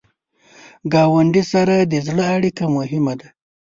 [0.93, 3.27] ګاونډي سره د زړه اړیکه مهمه ده